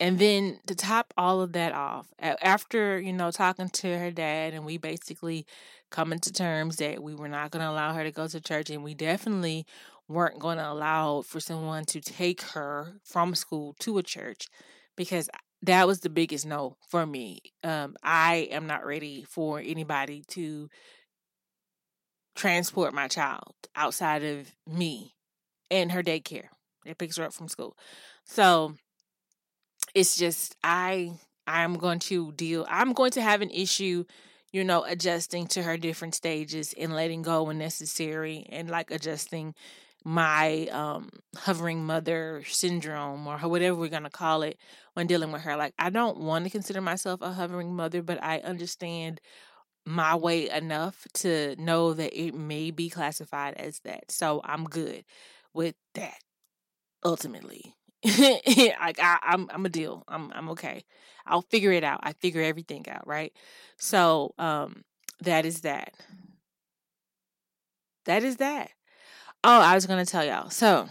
and 0.00 0.18
then 0.18 0.58
to 0.66 0.74
top 0.74 1.14
all 1.16 1.40
of 1.40 1.52
that 1.52 1.72
off, 1.72 2.08
after, 2.18 3.00
you 3.00 3.12
know, 3.12 3.30
talking 3.30 3.68
to 3.68 3.98
her 3.98 4.10
dad 4.10 4.54
and 4.54 4.64
we 4.64 4.76
basically 4.76 5.46
coming 5.90 6.18
to 6.18 6.32
terms 6.32 6.76
that 6.76 7.02
we 7.02 7.14
were 7.14 7.28
not 7.28 7.50
going 7.50 7.64
to 7.64 7.70
allow 7.70 7.94
her 7.94 8.02
to 8.02 8.10
go 8.10 8.26
to 8.26 8.40
church 8.40 8.70
and 8.70 8.82
we 8.82 8.94
definitely 8.94 9.64
weren't 10.08 10.38
going 10.38 10.58
to 10.58 10.68
allow 10.70 11.22
for 11.22 11.40
someone 11.40 11.84
to 11.84 12.00
take 12.00 12.42
her 12.42 12.94
from 13.04 13.34
school 13.34 13.74
to 13.78 13.98
a 13.98 14.02
church 14.02 14.48
because 14.96 15.30
that 15.62 15.86
was 15.86 16.00
the 16.00 16.10
biggest 16.10 16.44
no 16.44 16.76
for 16.88 17.06
me. 17.06 17.40
Um, 17.62 17.96
I 18.02 18.48
am 18.50 18.66
not 18.66 18.84
ready 18.84 19.24
for 19.24 19.60
anybody 19.64 20.24
to 20.28 20.68
transport 22.34 22.92
my 22.92 23.08
child 23.08 23.54
outside 23.76 24.24
of 24.24 24.54
me 24.66 25.14
and 25.70 25.92
her 25.92 26.02
daycare 26.02 26.48
that 26.84 26.98
picks 26.98 27.16
her 27.16 27.24
up 27.24 27.32
from 27.32 27.48
school. 27.48 27.76
So 28.24 28.74
it's 29.94 30.16
just 30.16 30.56
I 30.62 31.12
I'm 31.46 31.74
going 31.76 31.98
to 32.00 32.32
deal 32.32 32.66
I'm 32.68 32.92
going 32.92 33.12
to 33.12 33.22
have 33.22 33.42
an 33.42 33.50
issue, 33.50 34.04
you 34.52 34.64
know, 34.64 34.84
adjusting 34.84 35.46
to 35.48 35.62
her 35.62 35.76
different 35.76 36.14
stages 36.14 36.74
and 36.78 36.92
letting 36.94 37.22
go 37.22 37.44
when 37.44 37.58
necessary 37.58 38.46
and 38.50 38.70
like 38.70 38.90
adjusting 38.90 39.54
my 40.06 40.66
um 40.68 41.08
hovering 41.36 41.84
mother 41.84 42.42
syndrome 42.46 43.26
or 43.26 43.38
whatever 43.38 43.76
we're 43.76 43.88
going 43.88 44.02
to 44.02 44.10
call 44.10 44.42
it 44.42 44.58
when 44.94 45.06
dealing 45.06 45.32
with 45.32 45.42
her. 45.42 45.56
Like 45.56 45.74
I 45.78 45.90
don't 45.90 46.18
want 46.18 46.44
to 46.44 46.50
consider 46.50 46.80
myself 46.80 47.22
a 47.22 47.32
hovering 47.32 47.74
mother, 47.74 48.02
but 48.02 48.22
I 48.22 48.38
understand 48.40 49.20
my 49.86 50.14
way 50.16 50.48
enough 50.50 51.06
to 51.14 51.56
know 51.58 51.92
that 51.94 52.18
it 52.18 52.34
may 52.34 52.70
be 52.70 52.88
classified 52.90 53.54
as 53.56 53.80
that. 53.80 54.10
So 54.10 54.40
I'm 54.44 54.64
good 54.64 55.04
with 55.54 55.74
that 55.94 56.18
ultimately. 57.04 57.74
like 58.80 58.98
I, 59.00 59.18
I'm 59.22 59.48
I'm 59.52 59.64
a 59.66 59.68
deal. 59.70 60.04
I'm 60.08 60.30
I'm 60.32 60.50
okay. 60.50 60.84
I'll 61.26 61.42
figure 61.42 61.72
it 61.72 61.84
out. 61.84 62.00
I 62.02 62.12
figure 62.12 62.42
everything 62.42 62.86
out, 62.88 63.06
right? 63.06 63.32
So 63.78 64.34
um 64.38 64.84
that 65.22 65.46
is 65.46 65.62
that. 65.62 65.94
That 68.04 68.22
is 68.22 68.36
that. 68.36 68.70
Oh, 69.42 69.60
I 69.60 69.74
was 69.74 69.86
gonna 69.86 70.06
tell 70.06 70.24
y'all. 70.24 70.50
So 70.50 70.88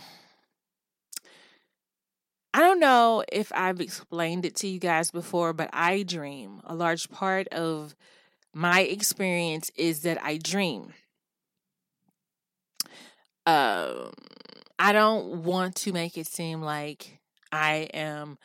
I 2.53 2.59
don't 2.59 2.79
know 2.79 3.23
if 3.31 3.51
I've 3.53 3.81
explained 3.81 4.45
it 4.45 4.55
to 4.57 4.67
you 4.67 4.79
guys 4.79 5.11
before, 5.11 5.53
but 5.53 5.69
I 5.73 6.03
dream. 6.03 6.61
A 6.65 6.75
large 6.75 7.09
part 7.09 7.47
of 7.49 7.95
my 8.53 8.81
experience 8.81 9.71
is 9.75 10.01
that 10.01 10.23
I 10.23 10.37
dream. 10.37 10.93
Um 13.45 14.11
I 14.83 14.91
don't 14.91 15.45
want 15.45 15.75
to 15.77 15.93
make 15.93 16.17
it 16.17 16.27
seem 16.27 16.61
like 16.61 17.21
I 17.53 17.87
am 17.93 18.37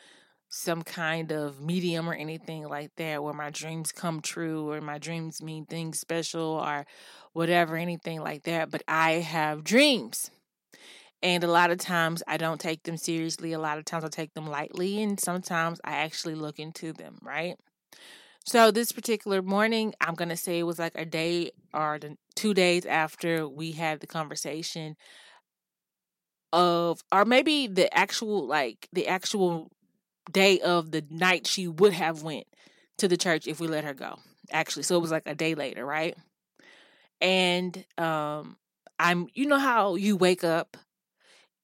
some 0.47 0.83
kind 0.83 1.33
of 1.33 1.59
medium 1.59 2.09
or 2.09 2.13
anything 2.13 2.65
like 2.65 2.91
that 2.95 3.21
where 3.21 3.33
my 3.33 3.49
dreams 3.49 3.91
come 3.91 4.21
true 4.21 4.71
or 4.71 4.79
my 4.79 4.99
dreams 4.99 5.43
mean 5.43 5.65
things 5.65 5.99
special 5.99 6.63
or 6.65 6.85
whatever, 7.33 7.75
anything 7.75 8.21
like 8.21 8.43
that. 8.43 8.71
But 8.71 8.83
I 8.87 9.15
have 9.15 9.65
dreams. 9.65 10.31
And 11.21 11.43
a 11.43 11.51
lot 11.51 11.71
of 11.71 11.77
times 11.77 12.23
I 12.25 12.37
don't 12.37 12.61
take 12.61 12.83
them 12.83 12.95
seriously. 12.95 13.51
A 13.51 13.59
lot 13.59 13.77
of 13.77 13.83
times 13.83 14.05
I 14.05 14.07
take 14.07 14.33
them 14.33 14.47
lightly. 14.47 15.03
And 15.03 15.19
sometimes 15.19 15.81
I 15.83 15.97
actually 15.97 16.35
look 16.35 16.57
into 16.57 16.93
them, 16.93 17.17
right? 17.21 17.57
So 18.45 18.71
this 18.71 18.93
particular 18.93 19.41
morning, 19.41 19.93
I'm 19.99 20.15
going 20.15 20.29
to 20.29 20.37
say 20.37 20.59
it 20.59 20.63
was 20.63 20.79
like 20.79 20.95
a 20.95 21.03
day 21.03 21.51
or 21.73 21.99
two 22.35 22.53
days 22.53 22.85
after 22.85 23.45
we 23.45 23.73
had 23.73 23.99
the 23.99 24.07
conversation 24.07 24.95
of 26.51 27.03
or 27.11 27.25
maybe 27.25 27.67
the 27.67 27.93
actual 27.95 28.45
like 28.47 28.87
the 28.91 29.07
actual 29.07 29.71
day 30.31 30.59
of 30.59 30.91
the 30.91 31.03
night 31.09 31.47
she 31.47 31.67
would 31.67 31.93
have 31.93 32.23
went 32.23 32.47
to 32.97 33.07
the 33.07 33.17
church 33.17 33.47
if 33.47 33.59
we 33.59 33.67
let 33.67 33.83
her 33.83 33.93
go 33.93 34.19
actually 34.51 34.83
so 34.83 34.95
it 34.97 35.01
was 35.01 35.11
like 35.11 35.23
a 35.25 35.35
day 35.35 35.55
later 35.55 35.85
right? 35.85 36.17
And 37.21 37.85
um 37.97 38.57
i'm 38.99 39.27
you 39.33 39.45
know 39.45 39.59
how 39.59 39.95
you 39.95 40.15
wake 40.15 40.43
up 40.43 40.75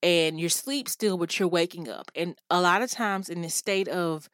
and 0.01 0.39
you're 0.39 0.50
sleep 0.50 0.88
still 0.88 1.18
but 1.18 1.38
you're 1.38 1.48
waking 1.48 1.89
up 1.89 2.12
and 2.15 2.36
a 2.50 2.62
lot 2.62 2.82
of 2.82 2.89
times 2.89 3.30
in 3.30 3.42
this 3.42 3.56
state 3.56 3.88
of 3.88 4.30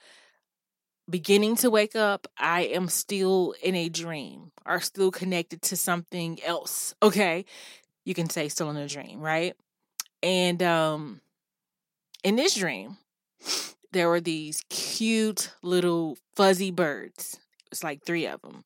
beginning 1.10 1.56
to 1.56 1.70
wake 1.70 1.96
up 1.96 2.28
i 2.38 2.62
am 2.62 2.88
still 2.88 3.56
in 3.64 3.76
a 3.76 3.90
dream 3.90 4.52
or 4.66 4.80
still 4.80 5.12
connected 5.12 5.62
to 5.62 5.76
something 5.76 6.40
else 6.44 6.94
okay? 7.02 7.46
You 8.04 8.14
can 8.16 8.30
say 8.30 8.50
still 8.50 8.70
in 8.70 8.78
a 8.78 8.88
dream 8.88 9.20
right 9.20 9.56
and 10.24 10.62
um 10.62 11.22
in 12.24 12.36
this 12.36 12.56
dream, 12.56 12.98
there 13.92 14.10
were 14.10 14.22
these 14.22 14.62
cute 14.70 15.52
little 15.64 16.18
fuzzy 16.36 16.72
birds. 16.72 17.40
It 17.66 17.72
was 17.72 17.84
like 17.84 18.06
three 18.06 18.28
of 18.28 18.42
them. 18.42 18.64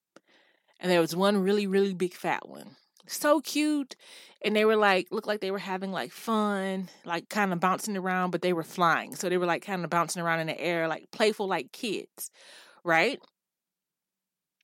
And 0.80 0.92
there 0.92 1.02
was 1.02 1.16
one 1.16 1.38
really, 1.38 1.68
really 1.68 1.94
big 1.94 2.14
fat 2.14 2.48
one. 2.48 2.76
So 3.08 3.40
cute. 3.40 3.96
And 4.44 4.56
they 4.56 4.66
were 4.66 4.76
like, 4.76 5.08
looked 5.12 5.28
like 5.28 5.40
they 5.40 5.52
were 5.52 5.58
having 5.58 5.92
like 5.92 6.12
fun, 6.12 6.90
like 7.06 7.30
kind 7.30 7.54
of 7.54 7.60
bouncing 7.60 7.98
around, 7.98 8.32
but 8.32 8.42
they 8.42 8.54
were 8.54 8.64
flying. 8.64 9.16
So 9.16 9.30
they 9.30 9.38
were 9.38 9.46
like 9.46 9.66
kind 9.66 9.84
of 9.84 9.90
bouncing 9.90 10.22
around 10.22 10.42
in 10.42 10.48
the 10.48 10.60
air, 10.60 10.88
like 10.88 11.10
playful, 11.12 11.48
like 11.48 11.72
kids. 11.72 12.30
Right. 12.84 13.20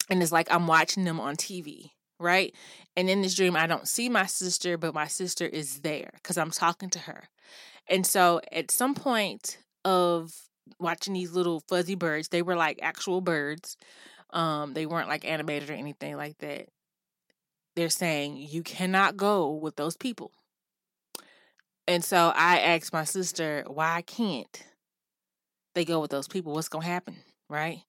And 0.09 0.21
it's 0.21 0.31
like 0.31 0.51
I'm 0.51 0.67
watching 0.67 1.05
them 1.05 1.19
on 1.19 1.35
TV 1.37 1.91
right? 2.21 2.53
And 2.95 3.09
in 3.09 3.21
this 3.21 3.35
dream, 3.35 3.55
I 3.55 3.67
don't 3.67 3.87
see 3.87 4.09
my 4.09 4.25
sister, 4.25 4.77
but 4.77 4.93
my 4.93 5.07
sister 5.07 5.45
is 5.45 5.81
there 5.81 6.11
because 6.15 6.37
I'm 6.37 6.51
talking 6.51 6.89
to 6.91 6.99
her. 6.99 7.23
And 7.87 8.05
so 8.05 8.41
at 8.51 8.71
some 8.71 8.95
point 8.95 9.57
of 9.83 10.31
watching 10.79 11.13
these 11.13 11.33
little 11.33 11.61
fuzzy 11.67 11.95
birds, 11.95 12.29
they 12.29 12.41
were 12.41 12.55
like 12.55 12.79
actual 12.81 13.21
birds. 13.21 13.77
Um, 14.31 14.73
they 14.73 14.85
weren't 14.85 15.09
like 15.09 15.25
animated 15.25 15.69
or 15.69 15.73
anything 15.73 16.15
like 16.15 16.37
that. 16.39 16.67
They're 17.75 17.89
saying, 17.89 18.37
You 18.37 18.63
cannot 18.63 19.17
go 19.17 19.51
with 19.51 19.75
those 19.75 19.97
people. 19.97 20.31
And 21.87 22.03
so 22.03 22.31
I 22.35 22.59
asked 22.59 22.93
my 22.93 23.03
sister, 23.03 23.65
Why 23.67 24.03
can't 24.03 24.63
they 25.75 25.85
go 25.85 25.99
with 25.99 26.11
those 26.11 26.27
people? 26.27 26.53
What's 26.53 26.69
going 26.69 26.83
to 26.83 26.91
happen? 26.91 27.17
Right? 27.49 27.83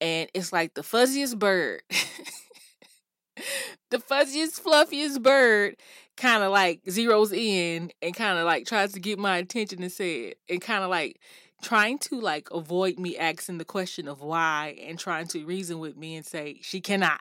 And 0.00 0.28
it's 0.34 0.52
like 0.52 0.74
the 0.74 0.82
fuzziest 0.82 1.38
bird 1.38 1.82
the 3.90 3.98
fuzziest, 3.98 4.60
fluffiest 4.60 5.22
bird 5.22 5.76
kind 6.16 6.42
of 6.42 6.50
like 6.50 6.82
zeroes 6.84 7.32
in 7.32 7.92
and 8.02 8.14
kind 8.14 8.38
of 8.38 8.44
like 8.44 8.66
tries 8.66 8.92
to 8.92 9.00
get 9.00 9.18
my 9.18 9.38
attention 9.38 9.82
and 9.82 9.92
say 9.92 10.20
it 10.26 10.38
and 10.48 10.60
kind 10.60 10.82
of 10.82 10.90
like 10.90 11.20
trying 11.62 11.98
to 11.98 12.20
like 12.20 12.48
avoid 12.50 12.98
me 12.98 13.16
asking 13.16 13.58
the 13.58 13.64
question 13.64 14.08
of 14.08 14.20
why 14.20 14.76
and 14.86 14.98
trying 14.98 15.26
to 15.26 15.44
reason 15.44 15.78
with 15.78 15.96
me 15.96 16.16
and 16.16 16.26
say 16.26 16.58
she 16.62 16.80
cannot 16.80 17.20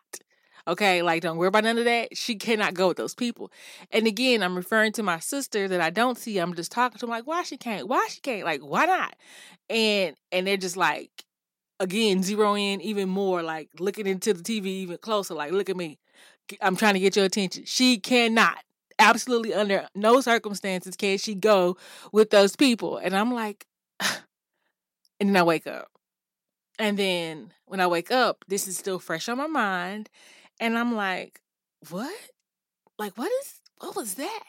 okay? 0.68 1.02
Like 1.02 1.22
don't 1.22 1.38
worry 1.38 1.48
about 1.48 1.64
none 1.64 1.78
of 1.78 1.86
that. 1.86 2.16
She 2.18 2.36
cannot 2.36 2.74
go 2.74 2.90
with 2.90 2.98
those 2.98 3.16
people. 3.16 3.52
And 3.92 4.06
again 4.06 4.44
i'm 4.44 4.56
referring 4.56 4.92
to 4.94 5.04
my 5.04 5.20
sister 5.20 5.68
that 5.68 5.82
i 5.82 5.90
don't 5.90 6.18
see. 6.18 6.38
I'm 6.38 6.54
just 6.54 6.72
talking 6.72 6.98
to 7.00 7.06
them 7.06 7.10
like 7.12 7.26
why 7.28 7.44
she 7.44 7.58
can't? 7.58 7.88
Why 7.88 8.06
she 8.10 8.20
can't? 8.22 8.46
Like 8.46 8.62
why 8.62 8.86
not? 8.86 9.16
And 9.70 10.16
and 10.32 10.48
they're 10.48 10.58
just 10.58 10.78
like 10.78 11.24
again 11.80 12.24
zero 12.24 12.56
in 12.56 12.82
even 12.82 13.08
more 13.08 13.44
like 13.44 13.70
looking 13.80 14.08
into 14.08 14.34
the 14.34 14.42
tv 14.42 14.66
even 14.66 14.98
closer 14.98 15.34
like 15.34 15.52
look 15.52 15.70
at 15.70 15.78
me 15.78 16.00
I'm 16.62 16.76
trying 16.76 16.94
to 16.94 17.00
get 17.00 17.16
your 17.16 17.26
attention. 17.26 17.64
She 17.66 17.98
cannot, 17.98 18.58
absolutely 19.00 19.54
under 19.54 19.88
no 19.96 20.22
circumstances 20.22 20.96
can 20.96 21.18
she 21.18 21.36
go 21.36 21.78
with 22.12 22.30
those 22.30 22.56
people. 22.56 22.98
And 22.98 23.16
I'm 23.16 23.34
like, 23.34 23.66
and 24.00 25.30
then 25.30 25.38
I 25.38 25.44
wake 25.44 25.68
up. 25.68 25.90
And 26.80 26.98
then 26.98 27.54
when 27.66 27.80
I 27.80 27.88
wake 27.88 28.12
up, 28.12 28.46
this 28.48 28.68
is 28.68 28.78
still 28.78 29.00
fresh 29.00 29.28
on 29.30 29.38
my 29.38 29.48
mind. 29.48 30.10
And 30.60 30.78
I'm 30.78 30.96
like, 30.96 31.42
what? 31.90 32.16
Like, 33.00 33.18
what 33.18 33.32
is, 33.42 33.62
what 33.80 33.96
was 33.96 34.16
that? 34.16 34.44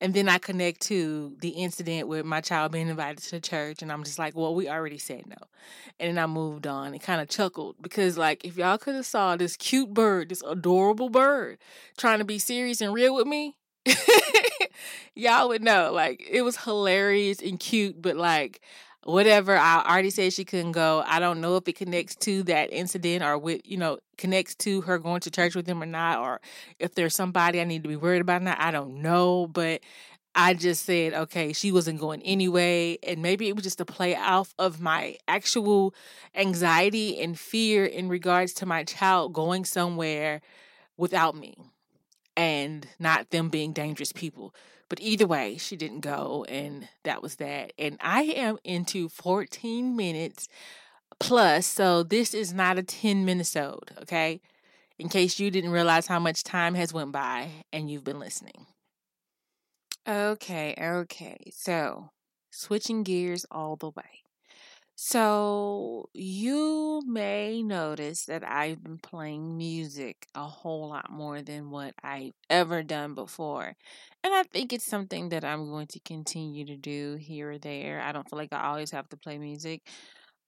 And 0.00 0.14
then 0.14 0.28
I 0.28 0.38
connect 0.38 0.80
to 0.82 1.34
the 1.40 1.50
incident 1.50 2.08
with 2.08 2.24
my 2.24 2.40
child 2.40 2.72
being 2.72 2.88
invited 2.88 3.18
to 3.24 3.40
church, 3.40 3.82
and 3.82 3.90
I'm 3.90 4.04
just 4.04 4.18
like, 4.18 4.36
well, 4.36 4.54
we 4.54 4.68
already 4.68 4.98
said 4.98 5.26
no. 5.26 5.36
And 5.98 6.16
then 6.16 6.22
I 6.22 6.26
moved 6.26 6.66
on 6.66 6.92
and 6.92 7.00
kind 7.00 7.20
of 7.20 7.28
chuckled 7.28 7.76
because, 7.80 8.18
like, 8.18 8.44
if 8.44 8.56
y'all 8.56 8.78
could 8.78 8.94
have 8.94 9.06
saw 9.06 9.36
this 9.36 9.56
cute 9.56 9.94
bird, 9.94 10.28
this 10.28 10.42
adorable 10.46 11.10
bird, 11.10 11.58
trying 11.96 12.18
to 12.18 12.24
be 12.24 12.38
serious 12.38 12.80
and 12.80 12.92
real 12.92 13.14
with 13.14 13.26
me, 13.26 13.56
y'all 15.14 15.48
would 15.48 15.62
know. 15.62 15.92
Like, 15.92 16.26
it 16.28 16.42
was 16.42 16.58
hilarious 16.58 17.40
and 17.40 17.58
cute, 17.58 18.00
but 18.00 18.16
like, 18.16 18.60
whatever. 19.04 19.56
I 19.56 19.82
already 19.86 20.10
said 20.10 20.32
she 20.32 20.44
couldn't 20.44 20.72
go. 20.72 21.02
I 21.06 21.18
don't 21.20 21.40
know 21.40 21.56
if 21.56 21.68
it 21.68 21.74
connects 21.76 22.16
to 22.16 22.42
that 22.44 22.72
incident 22.72 23.22
or 23.22 23.38
with, 23.38 23.62
you 23.64 23.76
know, 23.76 23.98
connects 24.18 24.54
to 24.56 24.80
her 24.82 24.98
going 24.98 25.20
to 25.22 25.30
church 25.30 25.54
with 25.54 25.66
him 25.66 25.82
or 25.82 25.86
not, 25.86 26.18
or 26.20 26.40
if 26.78 26.94
there's 26.94 27.14
somebody 27.14 27.60
I 27.60 27.64
need 27.64 27.82
to 27.84 27.88
be 27.88 27.96
worried 27.96 28.22
about 28.22 28.42
or 28.42 28.44
not. 28.44 28.60
I 28.60 28.70
don't 28.70 29.02
know. 29.02 29.46
But 29.46 29.82
I 30.34 30.54
just 30.54 30.84
said, 30.84 31.14
okay, 31.14 31.52
she 31.52 31.72
wasn't 31.72 32.00
going 32.00 32.22
anyway. 32.22 32.98
And 33.02 33.22
maybe 33.22 33.48
it 33.48 33.54
was 33.54 33.64
just 33.64 33.80
a 33.80 33.84
play 33.84 34.16
off 34.16 34.54
of 34.58 34.80
my 34.80 35.16
actual 35.28 35.94
anxiety 36.34 37.20
and 37.20 37.38
fear 37.38 37.84
in 37.84 38.08
regards 38.08 38.52
to 38.54 38.66
my 38.66 38.84
child 38.84 39.32
going 39.32 39.64
somewhere 39.64 40.40
without 40.96 41.36
me. 41.36 41.54
and 42.36 42.86
not 42.98 43.30
them 43.30 43.48
being 43.48 43.72
dangerous 43.72 44.12
people. 44.12 44.54
But 44.94 45.02
either 45.02 45.26
way, 45.26 45.56
she 45.56 45.74
didn't 45.74 46.02
go, 46.02 46.46
and 46.48 46.88
that 47.02 47.20
was 47.20 47.34
that. 47.36 47.72
And 47.76 47.96
I 48.00 48.22
am 48.22 48.58
into 48.62 49.08
14 49.08 49.96
minutes 49.96 50.46
plus, 51.18 51.66
so 51.66 52.04
this 52.04 52.32
is 52.32 52.54
not 52.54 52.78
a 52.78 52.84
10 52.84 53.24
minute 53.24 53.56
okay? 54.02 54.40
In 54.96 55.08
case 55.08 55.40
you 55.40 55.50
didn't 55.50 55.72
realize 55.72 56.06
how 56.06 56.20
much 56.20 56.44
time 56.44 56.76
has 56.76 56.92
went 56.92 57.10
by 57.10 57.50
and 57.72 57.90
you've 57.90 58.04
been 58.04 58.20
listening. 58.20 58.66
Okay, 60.06 60.76
okay. 60.80 61.50
So, 61.50 62.10
switching 62.52 63.02
gears 63.02 63.44
all 63.50 63.74
the 63.74 63.90
way. 63.90 64.23
So, 64.96 66.08
you 66.14 67.02
may 67.04 67.62
notice 67.64 68.26
that 68.26 68.44
I've 68.48 68.82
been 68.82 68.98
playing 68.98 69.56
music 69.56 70.26
a 70.36 70.44
whole 70.44 70.88
lot 70.88 71.10
more 71.10 71.42
than 71.42 71.70
what 71.70 71.94
I've 72.02 72.32
ever 72.48 72.82
done 72.84 73.14
before. 73.14 73.74
And 74.22 74.32
I 74.34 74.44
think 74.44 74.72
it's 74.72 74.86
something 74.86 75.30
that 75.30 75.44
I'm 75.44 75.68
going 75.68 75.88
to 75.88 76.00
continue 76.00 76.64
to 76.66 76.76
do 76.76 77.16
here 77.20 77.52
or 77.52 77.58
there. 77.58 78.00
I 78.00 78.12
don't 78.12 78.28
feel 78.30 78.38
like 78.38 78.52
I 78.52 78.66
always 78.66 78.92
have 78.92 79.08
to 79.08 79.16
play 79.16 79.36
music. 79.38 79.82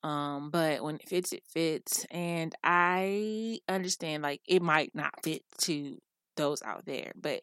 Um, 0.05 0.51
but 0.51 0.83
when 0.85 0.97
it 0.97 1.09
fits, 1.09 1.33
it 1.33 1.45
fits. 1.49 2.07
And 2.11 2.55
I 2.65 3.61
understand 3.69 4.23
like 4.23 4.41
it 4.47 4.63
might 4.63 4.95
not 4.95 5.15
fit 5.25 5.43
to 5.63 5.99
those 6.37 6.63
out 6.63 6.85
there, 6.87 7.13
but 7.17 7.43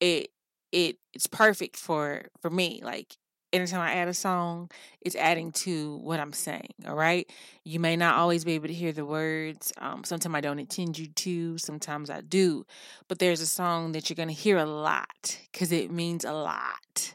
it 0.00 0.28
it 0.72 0.96
it's 1.14 1.26
perfect 1.26 1.76
for 1.76 2.22
for 2.42 2.50
me. 2.50 2.80
Like 2.84 3.16
anytime 3.54 3.80
I 3.80 3.94
add 3.94 4.08
a 4.08 4.14
song, 4.14 4.70
it's 5.00 5.14
adding 5.16 5.52
to 5.52 5.96
what 5.98 6.20
I'm 6.20 6.32
saying. 6.32 6.74
All 6.86 6.94
right. 6.94 7.30
You 7.64 7.80
may 7.80 7.96
not 7.96 8.16
always 8.16 8.44
be 8.44 8.52
able 8.52 8.68
to 8.68 8.74
hear 8.74 8.92
the 8.92 9.06
words. 9.06 9.72
Um, 9.78 10.04
sometimes 10.04 10.34
I 10.34 10.40
don't 10.40 10.58
intend 10.58 10.98
you 10.98 11.06
to, 11.06 11.56
sometimes 11.58 12.10
I 12.10 12.20
do. 12.20 12.66
But 13.08 13.20
there's 13.20 13.40
a 13.40 13.46
song 13.46 13.92
that 13.92 14.10
you're 14.10 14.16
going 14.16 14.28
to 14.28 14.34
hear 14.34 14.58
a 14.58 14.66
lot 14.66 15.38
because 15.52 15.72
it 15.72 15.90
means 15.90 16.24
a 16.24 16.32
lot 16.32 17.14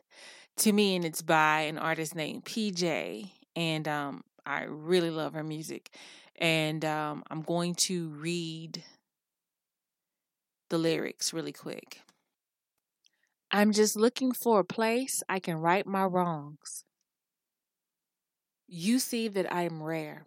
to 0.58 0.72
me. 0.72 0.96
And 0.96 1.06
it's 1.06 1.22
by 1.22 1.62
an 1.62 1.78
artist 1.78 2.16
named 2.16 2.46
PJ. 2.46 3.30
And 3.56 3.88
um, 3.88 4.24
I 4.46 4.64
really 4.64 5.10
love 5.12 5.34
her 5.34 5.44
music. 5.44 5.92
And 6.38 6.86
um, 6.86 7.24
I'm 7.30 7.42
going 7.42 7.76
to 7.76 8.10
read 8.10 8.84
the 10.70 10.78
lyrics 10.78 11.34
really 11.34 11.52
quick. 11.52 12.00
I'm 13.52 13.72
just 13.72 13.96
looking 13.96 14.32
for 14.32 14.60
a 14.60 14.64
place 14.64 15.24
I 15.28 15.40
can 15.40 15.58
right 15.58 15.86
my 15.86 16.04
wrongs. 16.06 16.84
You 18.68 19.00
see 19.00 19.28
that 19.28 19.52
I 19.52 19.64
am 19.64 19.82
rare. 19.82 20.26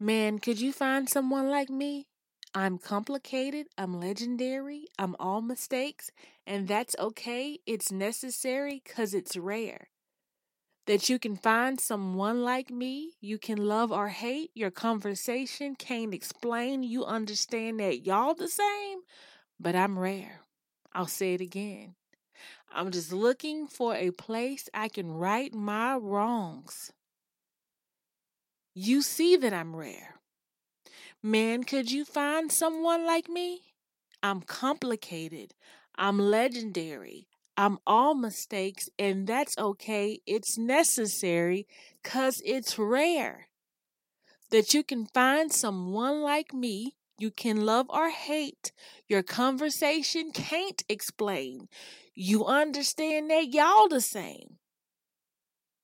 Man, 0.00 0.40
could 0.40 0.60
you 0.60 0.72
find 0.72 1.08
someone 1.08 1.48
like 1.48 1.70
me? 1.70 2.08
I'm 2.54 2.78
complicated, 2.78 3.66
I'm 3.78 3.98
legendary, 3.98 4.86
I'm 4.98 5.16
all 5.18 5.40
mistakes, 5.40 6.10
and 6.46 6.66
that's 6.68 6.96
okay. 6.98 7.58
It's 7.66 7.90
necessary 7.92 8.82
because 8.84 9.14
it's 9.14 9.36
rare. 9.36 9.88
That 10.86 11.08
you 11.08 11.18
can 11.18 11.36
find 11.36 11.80
someone 11.80 12.42
like 12.42 12.70
me, 12.70 13.12
you 13.20 13.38
can 13.38 13.58
love 13.58 13.92
or 13.92 14.08
hate, 14.08 14.50
your 14.54 14.70
conversation 14.70 15.76
can't 15.76 16.14
explain, 16.14 16.82
you 16.82 17.04
understand 17.04 17.80
that 17.80 18.04
y'all 18.04 18.34
the 18.34 18.48
same, 18.48 19.00
but 19.60 19.76
I'm 19.76 19.98
rare. 19.98 20.43
I'll 20.94 21.06
say 21.06 21.34
it 21.34 21.40
again. 21.40 21.94
I'm 22.72 22.90
just 22.90 23.12
looking 23.12 23.66
for 23.66 23.94
a 23.94 24.10
place 24.10 24.68
I 24.72 24.88
can 24.88 25.12
right 25.12 25.54
my 25.54 25.96
wrongs. 25.96 26.92
You 28.74 29.02
see 29.02 29.36
that 29.36 29.52
I'm 29.52 29.74
rare. 29.76 30.16
Man, 31.22 31.64
could 31.64 31.90
you 31.90 32.04
find 32.04 32.50
someone 32.50 33.06
like 33.06 33.28
me? 33.28 33.60
I'm 34.22 34.40
complicated. 34.40 35.54
I'm 35.96 36.18
legendary. 36.18 37.28
I'm 37.56 37.78
all 37.86 38.14
mistakes, 38.14 38.88
and 38.98 39.26
that's 39.26 39.56
okay. 39.56 40.20
It's 40.26 40.58
necessary 40.58 41.68
because 42.02 42.42
it's 42.44 42.78
rare 42.78 43.46
that 44.50 44.74
you 44.74 44.82
can 44.82 45.06
find 45.06 45.52
someone 45.52 46.22
like 46.22 46.52
me 46.52 46.96
you 47.18 47.30
can 47.30 47.64
love 47.64 47.86
or 47.88 48.10
hate. 48.10 48.72
Your 49.08 49.22
conversation 49.22 50.32
can't 50.32 50.82
explain. 50.88 51.68
You 52.14 52.44
understand 52.44 53.30
that 53.30 53.52
y'all 53.52 53.88
the 53.88 54.00
same. 54.00 54.58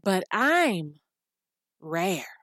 But 0.02 0.24
I'm 0.30 1.00
rare. 1.80 2.39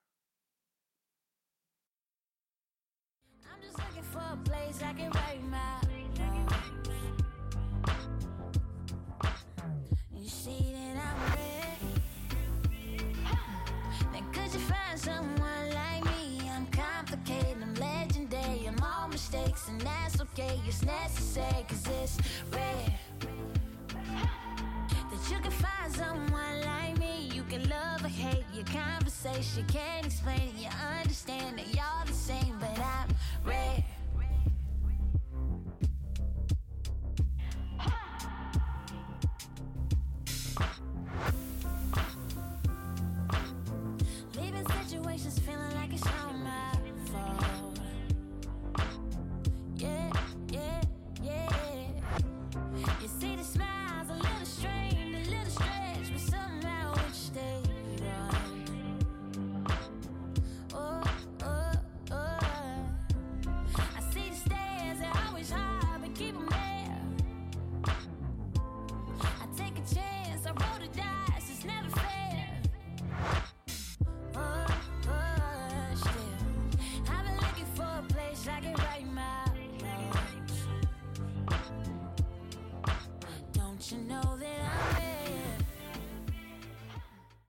and 19.67 19.81
that's 19.81 20.21
okay, 20.21 20.59
it's 20.67 20.83
necessary, 20.83 21.65
cause 21.67 21.87
it's 22.03 22.17
rare 22.51 22.99
that 25.11 25.31
you 25.31 25.39
can 25.39 25.51
find 25.51 25.93
someone 25.93 26.61
like 26.61 26.97
me. 26.99 27.29
You 27.33 27.43
can 27.43 27.67
love 27.69 28.03
or 28.03 28.07
hate, 28.07 28.43
your 28.53 28.65
conversation 28.65 29.65
can't 29.67 30.05
explain, 30.05 30.41
it. 30.41 30.61
you 30.61 30.69
understand 30.99 31.57
that 31.59 31.73
y'all 31.73 32.05
the 32.05 32.13
same. 32.13 32.46